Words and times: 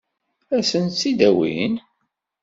Ad 0.55 0.63
sen-tt-id-awin? 0.69 1.73